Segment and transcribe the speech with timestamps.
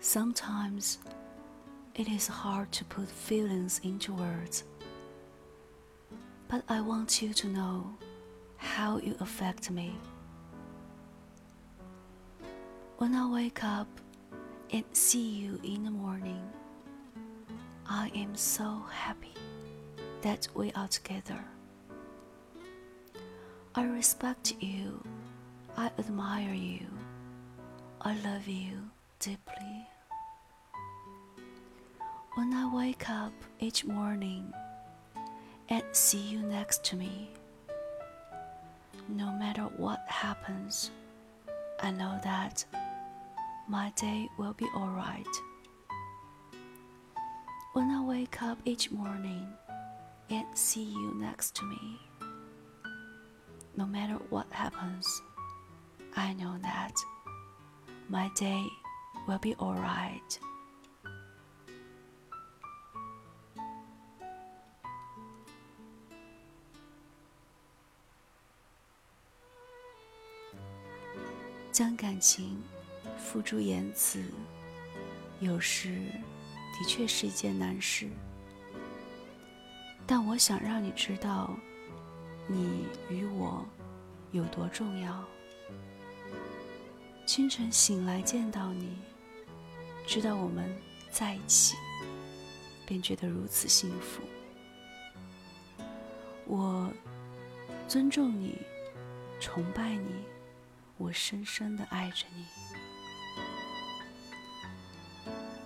[0.00, 0.98] Sometimes
[1.96, 4.62] it is hard to put feelings into words,
[6.46, 7.96] but I want you to know
[8.58, 9.96] how you affect me.
[12.98, 13.88] When I wake up
[14.72, 16.48] and see you in the morning,
[17.84, 19.34] I am so happy
[20.22, 21.44] that we are together.
[23.74, 25.02] I respect you,
[25.76, 26.86] I admire you,
[28.00, 29.88] I love you deeply.
[32.34, 34.52] When I wake up each morning
[35.68, 37.30] and see you next to me,
[39.08, 40.92] no matter what happens,
[41.80, 42.64] I know that
[43.66, 45.26] my day will be alright.
[47.72, 49.48] When I wake up each morning
[50.30, 51.98] and see you next to me,
[53.76, 55.22] no matter what happens,
[56.16, 56.94] I know that
[58.08, 58.64] my day
[59.28, 60.38] will be all right
[71.70, 72.60] 将感情
[73.16, 74.24] 付诸言辞，
[75.38, 78.08] 有时的确是一件难事。
[80.04, 81.56] 但我想让你知道，
[82.48, 83.64] 你与我
[84.32, 85.24] 有多重要。
[87.24, 88.98] 清晨醒来见到你，
[90.08, 90.74] 知道我们
[91.10, 91.76] 在一起，
[92.86, 94.22] 便觉得如此幸福。
[96.46, 96.90] 我
[97.86, 98.58] 尊重你，
[99.38, 100.24] 崇拜你，
[100.96, 102.46] 我深深的爱着你。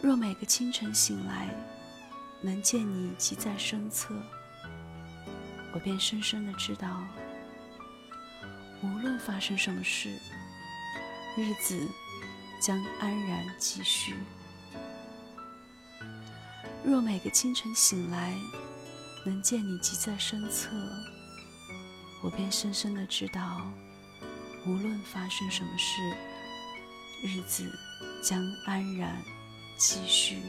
[0.00, 1.46] 若每个清晨醒来，
[2.40, 4.14] 能见你即在身侧，
[5.74, 7.04] 我便深深的知道，
[8.82, 10.08] 无论发生什么事。
[11.36, 11.86] 日子
[12.60, 14.14] 将安然继续。
[16.82, 18.34] 若每个清晨醒来，
[19.24, 20.70] 能见你即在身侧，
[22.22, 23.60] 我便深深的知道，
[24.66, 26.00] 无论发生什么事，
[27.22, 27.70] 日子
[28.22, 29.22] 将安然
[29.76, 30.40] 继续。